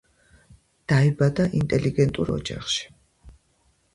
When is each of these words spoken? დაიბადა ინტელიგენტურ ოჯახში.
დაიბადა 0.93 1.45
ინტელიგენტურ 1.59 2.31
ოჯახში. 2.37 2.87